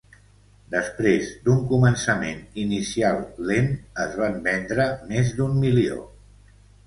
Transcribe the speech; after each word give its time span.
Després 0.75 1.27
d'un 1.47 1.59
començament 1.71 2.39
inicial 2.63 3.21
lent, 3.51 3.69
es 4.07 4.17
van 4.23 4.39
vendre 4.49 4.87
més 5.11 5.31
d'un 5.41 5.55
milió. 5.67 6.01